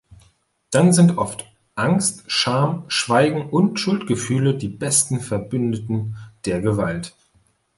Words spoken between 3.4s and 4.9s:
und Schuldgefühle die